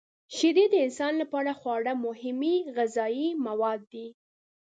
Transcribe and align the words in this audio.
شیدې 0.35 0.65
د 0.71 0.75
انسان 0.85 1.13
لپاره 1.21 1.51
خورا 1.59 1.93
مهمې 2.05 2.55
غذايي 2.75 3.29
مواد 3.47 3.81
دي. 3.93 4.07